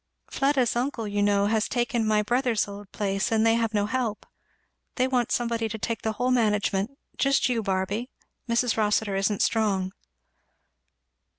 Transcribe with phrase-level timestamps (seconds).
[0.31, 4.25] "Fleda's uncle, you know, has taken my brother's old place, and they have no help.
[4.95, 8.09] They want somebody to take the whole management just you, Barby.
[8.49, 8.77] Mrs.
[8.77, 9.91] Rossitur isn't strong."